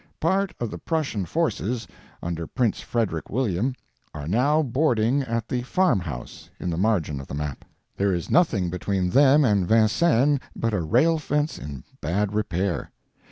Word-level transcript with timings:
Part 0.19 0.55
of 0.59 0.71
the 0.71 0.79
Prussian 0.79 1.25
forces, 1.25 1.87
under 2.23 2.47
Prince 2.47 2.79
Frederick 2.79 3.29
William, 3.29 3.75
are 4.15 4.27
now 4.27 4.63
boarding 4.63 5.21
at 5.21 5.47
the 5.47 5.61
"farm 5.61 5.99
house" 5.99 6.49
in 6.59 6.71
the 6.71 6.75
margin 6.77 7.19
of 7.21 7.27
the 7.27 7.35
map. 7.35 7.63
There 7.97 8.11
is 8.11 8.31
nothing 8.31 8.71
between 8.71 9.11
them 9.11 9.45
and 9.45 9.67
Vincennes 9.67 10.39
but 10.55 10.73
a 10.73 10.81
rail 10.81 11.19
fence 11.19 11.59
in 11.59 11.83
bad 12.01 12.33
repair. 12.33 12.89